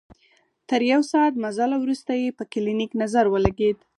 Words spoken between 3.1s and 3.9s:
ولګېد.